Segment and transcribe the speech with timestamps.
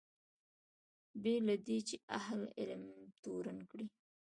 [1.21, 2.83] بې له دې چې اهل علم
[3.23, 3.85] تورن کړي.